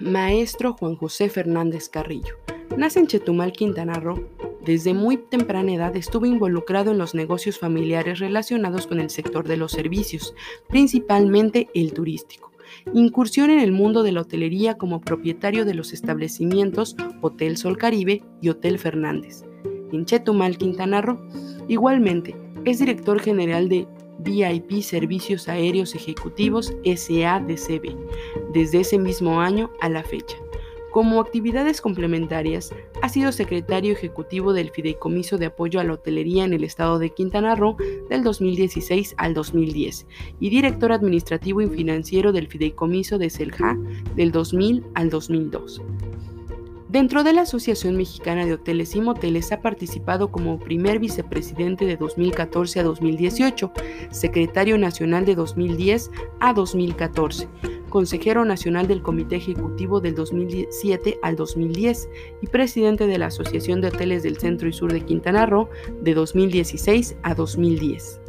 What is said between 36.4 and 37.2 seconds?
en el estado de